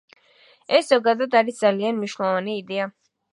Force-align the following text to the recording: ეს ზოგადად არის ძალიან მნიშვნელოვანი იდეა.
ეს 0.77 0.89
ზოგადად 0.93 1.37
არის 1.41 1.59
ძალიან 1.65 2.01
მნიშვნელოვანი 2.01 2.57
იდეა. 2.63 2.89